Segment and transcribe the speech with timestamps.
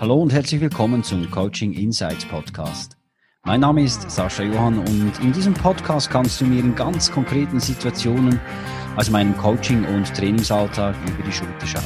[0.00, 2.96] Hallo und herzlich willkommen zum Coaching Insights Podcast.
[3.44, 7.60] Mein Name ist Sascha Johann und in diesem Podcast kannst du mir in ganz konkreten
[7.60, 8.40] Situationen
[8.96, 11.84] aus meinem Coaching- und Trainingsalltag über die Schulter schauen.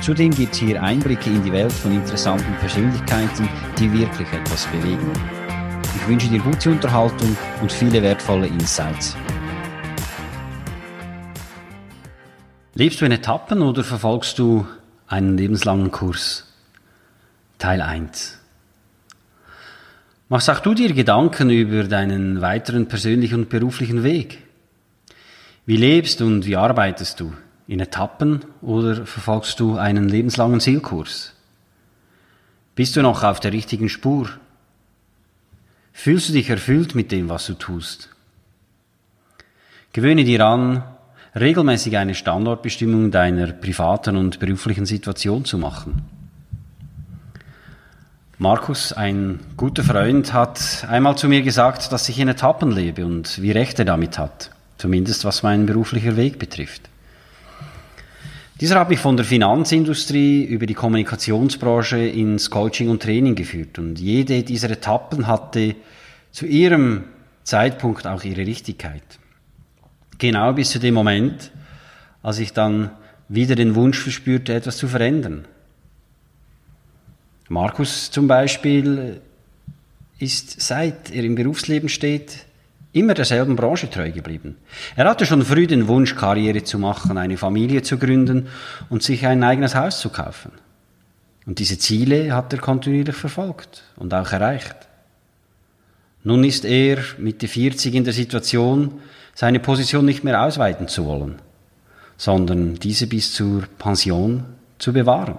[0.00, 3.48] Zudem gibt es hier Einblicke in die Welt von interessanten Persönlichkeiten,
[3.80, 5.10] die wirklich etwas bewegen.
[5.96, 9.16] Ich wünsche dir gute Unterhaltung und viele wertvolle Insights.
[12.74, 14.64] Lebst du in Etappen oder verfolgst du
[15.08, 16.47] einen lebenslangen Kurs?
[17.58, 18.38] Teil 1.
[20.28, 24.38] Machst auch du dir Gedanken über deinen weiteren persönlichen und beruflichen Weg?
[25.66, 27.32] Wie lebst und wie arbeitest du?
[27.66, 31.34] In Etappen oder verfolgst du einen lebenslangen Zielkurs?
[32.76, 34.30] Bist du noch auf der richtigen Spur?
[35.92, 38.08] Fühlst du dich erfüllt mit dem, was du tust?
[39.92, 40.84] Gewöhne dir an,
[41.34, 46.17] regelmäßig eine Standortbestimmung deiner privaten und beruflichen Situation zu machen.
[48.40, 53.42] Markus, ein guter Freund, hat einmal zu mir gesagt, dass ich in Etappen lebe und
[53.42, 56.82] wie recht er damit hat, zumindest was mein beruflicher Weg betrifft.
[58.60, 63.98] Dieser hat mich von der Finanzindustrie über die Kommunikationsbranche ins Coaching und Training geführt und
[63.98, 65.74] jede dieser Etappen hatte
[66.30, 67.06] zu ihrem
[67.42, 69.02] Zeitpunkt auch ihre Richtigkeit.
[70.18, 71.50] Genau bis zu dem Moment,
[72.22, 72.92] als ich dann
[73.28, 75.44] wieder den Wunsch verspürte, etwas zu verändern.
[77.48, 79.20] Markus zum Beispiel
[80.18, 82.46] ist, seit er im Berufsleben steht,
[82.92, 84.56] immer derselben Branche treu geblieben.
[84.96, 88.48] Er hatte schon früh den Wunsch, Karriere zu machen, eine Familie zu gründen
[88.88, 90.52] und sich ein eigenes Haus zu kaufen.
[91.46, 94.76] Und diese Ziele hat er kontinuierlich verfolgt und auch erreicht.
[96.24, 99.00] Nun ist er Mitte 40 in der Situation,
[99.34, 101.36] seine Position nicht mehr ausweiten zu wollen,
[102.16, 104.44] sondern diese bis zur Pension
[104.78, 105.38] zu bewahren.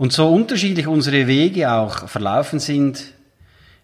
[0.00, 3.04] Und so unterschiedlich unsere Wege auch verlaufen sind,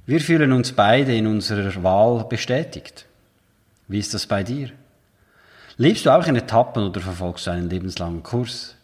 [0.06, 3.04] wir fühlen uns beide in unserer Wahl bestätigt.
[3.87, 4.71] Wie ist das bei dir?
[5.77, 8.77] Lebst du auch in Etappen oder verfolgst du einen lebenslangen Kurs?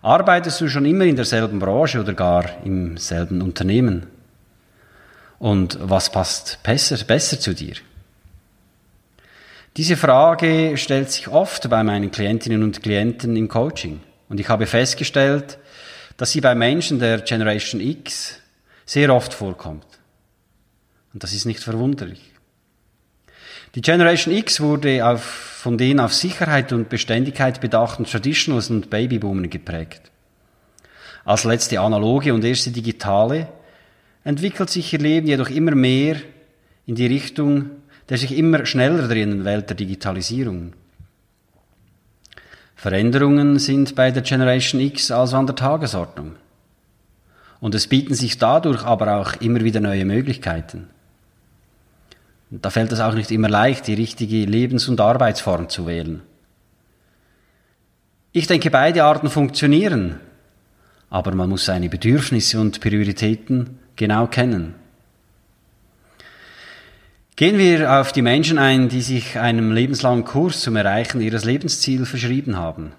[0.00, 4.06] Arbeitest du schon immer in derselben Branche oder gar im selben Unternehmen?
[5.38, 7.74] Und was passt besser, besser zu dir?
[9.76, 14.00] Diese Frage stellt sich oft bei meinen Klientinnen und Klienten im Coaching.
[14.30, 15.58] Und ich habe festgestellt,
[16.20, 18.38] dass sie bei Menschen der Generation X
[18.84, 19.86] sehr oft vorkommt.
[21.14, 22.20] Und das ist nicht verwunderlich.
[23.74, 29.48] Die Generation X wurde auf, von den auf Sicherheit und Beständigkeit bedachten Traditionals und Babyboomern
[29.48, 30.10] geprägt.
[31.24, 33.48] Als letzte analoge und erste digitale
[34.22, 36.16] entwickelt sich ihr Leben jedoch immer mehr
[36.84, 37.70] in die Richtung
[38.10, 40.74] der sich immer schneller drehenden Welt der Digitalisierung.
[42.80, 46.36] Veränderungen sind bei der Generation X also an der Tagesordnung.
[47.60, 50.88] Und es bieten sich dadurch aber auch immer wieder neue Möglichkeiten.
[52.50, 56.22] Und da fällt es auch nicht immer leicht, die richtige Lebens- und Arbeitsform zu wählen.
[58.32, 60.18] Ich denke, beide Arten funktionieren,
[61.10, 64.74] aber man muss seine Bedürfnisse und Prioritäten genau kennen.
[67.40, 72.06] Gehen wir auf die Menschen ein, die sich einem lebenslangen Kurs zum Erreichen ihres Lebensziels
[72.06, 72.92] verschrieben haben.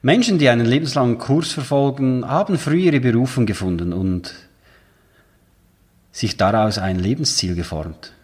[0.00, 4.34] Menschen, die einen lebenslangen Kurs verfolgen, haben früh ihre Berufung gefunden und
[6.10, 8.14] sich daraus ein Lebensziel geformt.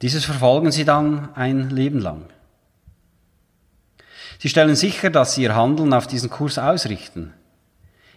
[0.00, 2.30] Dieses verfolgen sie dann ein Leben lang.
[4.38, 7.34] Sie stellen sicher, dass sie ihr Handeln auf diesen Kurs ausrichten.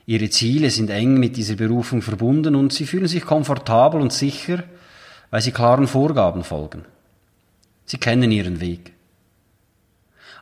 [0.09, 4.63] Ihre Ziele sind eng mit dieser Berufung verbunden und sie fühlen sich komfortabel und sicher,
[5.29, 6.83] weil sie klaren Vorgaben folgen.
[7.85, 8.91] Sie kennen ihren Weg.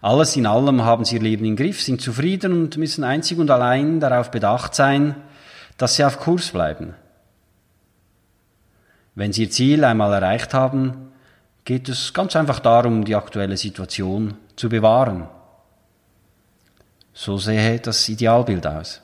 [0.01, 3.51] Alles in allem haben sie ihr Leben im Griff, sind zufrieden und müssen einzig und
[3.51, 5.17] allein darauf bedacht sein,
[5.78, 6.94] dass sie auf Kurs bleiben.
[9.16, 11.11] Wenn sie ihr Ziel einmal erreicht haben,
[11.66, 15.28] geht es ganz einfach darum, die aktuelle Situation zu bewahren.
[17.14, 19.02] So sähe das Idealbild aus.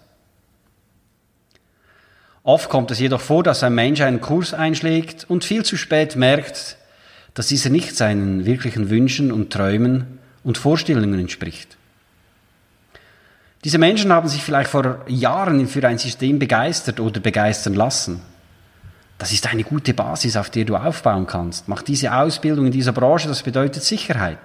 [2.44, 6.18] Oft kommt es jedoch vor, dass ein Mensch einen Kurs einschlägt und viel zu spät
[6.18, 6.78] merkt,
[7.34, 11.78] dass dieser nicht seinen wirklichen Wünschen und Träumen und Vorstellungen entspricht.
[13.64, 18.22] Diese Menschen haben sich vielleicht vor Jahren für ein System begeistert oder begeistern lassen.
[19.18, 21.70] Das ist eine gute Basis, auf der du aufbauen kannst.
[21.70, 24.40] Mach diese Ausbildung in dieser Branche, das bedeutet Sicherheit.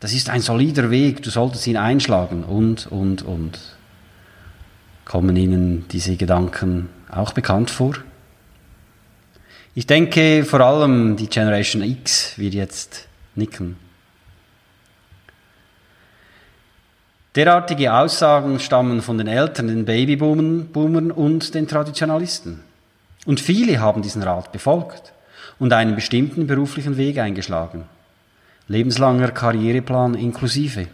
[0.00, 3.60] Das ist ein solider Weg, du solltest ihn einschlagen und, und, und.
[5.04, 7.94] Kommen Ihnen diese Gedanken auch bekannt vor?
[9.74, 13.76] Ich denke, vor allem die Generation X wird jetzt nicken.
[17.34, 22.60] Derartige Aussagen stammen von den Eltern, den Babyboomern und den Traditionalisten.
[23.26, 25.12] Und viele haben diesen Rat befolgt
[25.58, 27.84] und einen bestimmten beruflichen Weg eingeschlagen.
[28.68, 30.86] Lebenslanger Karriereplan inklusive.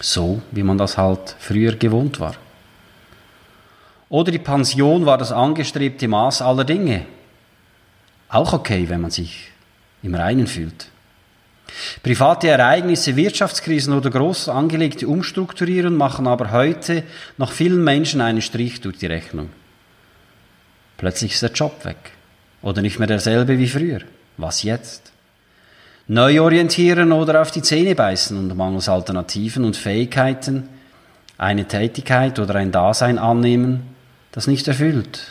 [0.00, 2.36] So, wie man das halt früher gewohnt war.
[4.14, 7.04] Oder die Pension war das angestrebte Maß aller Dinge.
[8.28, 9.50] Auch okay, wenn man sich
[10.04, 10.86] im Reinen fühlt.
[12.04, 17.02] Private Ereignisse, Wirtschaftskrisen oder groß angelegte Umstrukturieren machen aber heute
[17.38, 19.48] noch vielen Menschen einen Strich durch die Rechnung.
[20.96, 22.12] Plötzlich ist der Job weg.
[22.62, 24.02] Oder nicht mehr derselbe wie früher.
[24.36, 25.10] Was jetzt?
[26.06, 30.68] Neu orientieren oder auf die Zähne beißen und mangels Alternativen und Fähigkeiten
[31.36, 33.93] eine Tätigkeit oder ein Dasein annehmen,
[34.34, 35.28] das nicht erfüllt.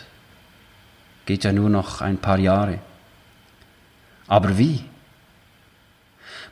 [1.25, 2.79] Geht ja nur noch ein paar Jahre.
[4.27, 4.85] Aber wie?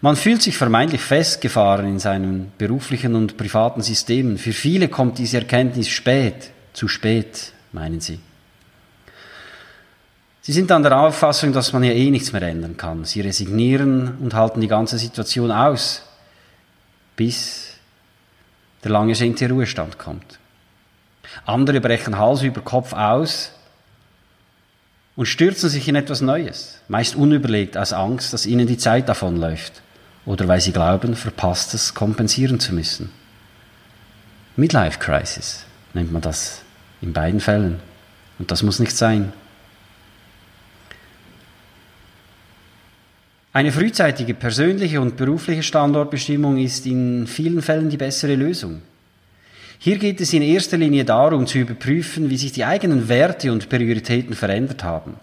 [0.01, 4.38] Man fühlt sich vermeintlich festgefahren in seinen beruflichen und privaten Systemen.
[4.38, 8.19] Für viele kommt diese Erkenntnis spät, zu spät, meinen sie.
[10.42, 13.06] Sie sind dann der Auffassung, dass man ja eh nichts mehr ändern kann.
[13.06, 16.01] Sie resignieren und halten die ganze Situation aus,
[17.15, 17.75] bis
[18.83, 20.41] der lange ersehnte Ruhestand kommt.
[21.45, 23.51] Andere brechen Hals über Kopf aus
[25.16, 29.81] und stürzen sich in etwas Neues, meist unüberlegt aus Angst, dass ihnen die Zeit davonläuft
[30.25, 33.12] oder weil sie glauben, Verpasstes kompensieren zu müssen.
[34.56, 36.62] Midlife Crisis nennt man das
[37.01, 37.80] in beiden Fällen.
[38.38, 39.34] Und das muss nicht sein.
[43.54, 48.81] Eine frühzeitige persönliche und berufliche Standortbestimmung ist in vielen Fällen die bessere Lösung.
[49.83, 53.68] Hier geht es in erster Linie darum zu überprüfen, wie sich die eigenen Werte und
[53.68, 55.16] Prioritäten verändert haben.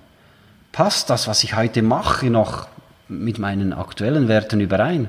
[0.72, 2.66] Passt das, was ich heute mache, noch
[3.06, 5.08] mit meinen aktuellen Werten überein?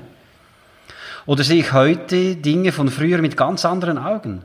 [1.26, 4.44] Oder sehe ich heute Dinge von früher mit ganz anderen Augen?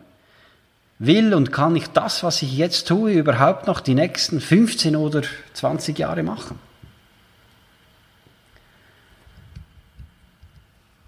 [0.99, 5.21] Will und kann ich das, was ich jetzt tue, überhaupt noch die nächsten 15 oder
[5.53, 6.59] 20 Jahre machen?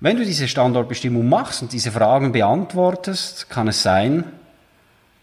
[0.07, 4.23] Wenn du diese Standortbestimmung machst und diese Fragen beantwortest, kann es sein,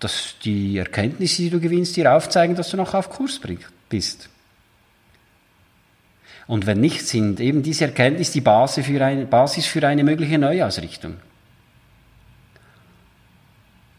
[0.02, 3.40] dass die Erkenntnisse, die du gewinnst, dir aufzeigen, dass du noch auf Kurs
[3.88, 4.28] bist.
[6.48, 10.38] Und wenn nicht, sind eben diese Erkenntnisse die Basis für eine, Basis für eine mögliche
[10.38, 11.16] Neuausrichtung.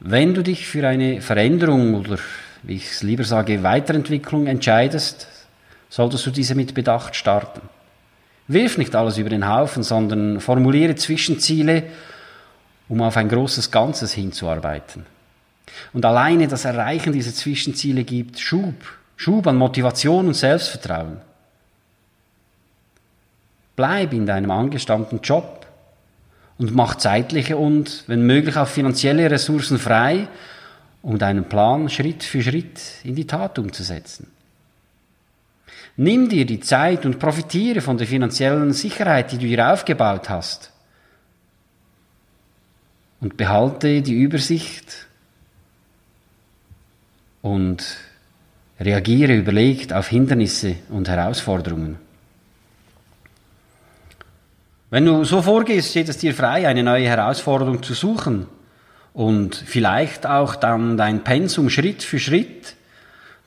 [0.00, 2.18] Wenn du dich für eine Veränderung oder,
[2.62, 5.28] wie ich es lieber sage, Weiterentwicklung entscheidest,
[5.88, 7.62] solltest du diese mit Bedacht starten.
[8.46, 11.84] Wirf nicht alles über den Haufen, sondern formuliere Zwischenziele,
[12.88, 15.06] um auf ein großes Ganzes hinzuarbeiten.
[15.92, 18.74] Und alleine das Erreichen dieser Zwischenziele gibt Schub,
[19.16, 21.18] Schub an Motivation und Selbstvertrauen.
[23.76, 25.66] Bleib in deinem angestammten Job
[26.58, 30.28] und mach zeitliche und, wenn möglich, auch finanzielle Ressourcen frei,
[31.02, 34.30] um deinen Plan Schritt für Schritt in die Tat umzusetzen.
[35.96, 40.72] Nimm dir die Zeit und profitiere von der finanziellen Sicherheit, die du dir aufgebaut hast.
[43.20, 45.06] Und behalte die Übersicht
[47.42, 47.96] und
[48.80, 51.98] reagiere überlegt auf Hindernisse und Herausforderungen.
[54.90, 58.46] Wenn du so vorgehst, steht es dir frei, eine neue Herausforderung zu suchen
[59.12, 62.74] und vielleicht auch dann dein Pensum Schritt für Schritt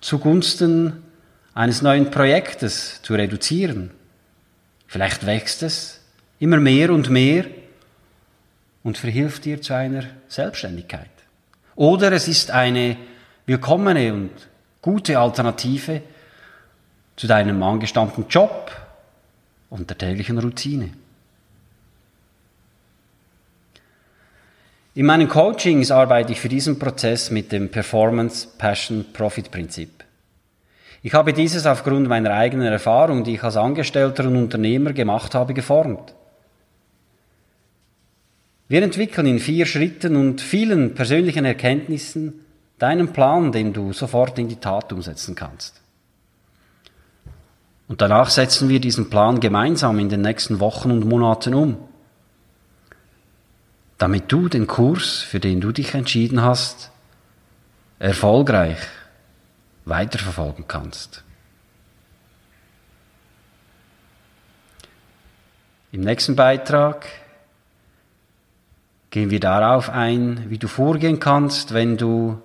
[0.01, 1.03] zugunsten
[1.57, 3.89] eines neuen Projektes zu reduzieren.
[4.85, 5.99] Vielleicht wächst es
[6.37, 7.45] immer mehr und mehr
[8.83, 11.09] und verhilft dir zu einer Selbstständigkeit.
[11.75, 12.95] Oder es ist eine
[13.47, 14.29] willkommene und
[14.83, 16.03] gute Alternative
[17.15, 18.71] zu deinem angestammten Job
[19.71, 20.91] und der täglichen Routine.
[24.93, 29.97] In meinen Coachings arbeite ich für diesen Prozess mit dem Performance Passion Profit Prinzip.
[31.07, 35.53] Ich habe dieses aufgrund meiner eigenen Erfahrung, die ich als Angestellter und Unternehmer gemacht habe,
[35.53, 36.13] geformt.
[38.67, 42.41] Wir entwickeln in vier Schritten und vielen persönlichen Erkenntnissen
[42.77, 45.79] deinen Plan, den du sofort in die Tat umsetzen kannst.
[47.87, 51.77] Und danach setzen wir diesen Plan gemeinsam in den nächsten Wochen und Monaten um,
[53.97, 56.91] damit du den Kurs, für den du dich entschieden hast,
[57.97, 58.79] erfolgreich
[59.87, 61.23] weiterverfolgen kannst.
[65.91, 67.07] Im nächsten Beitrag
[69.09, 72.41] gehen wir darauf ein, wie du vorgehen kannst, wenn du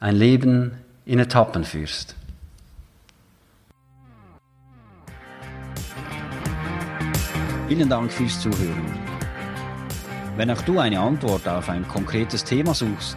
[0.00, 2.16] ein Leben in Etappen führst.
[7.68, 8.86] Vielen Dank fürs Zuhören.
[10.36, 13.16] Wenn auch du eine Antwort auf ein konkretes Thema suchst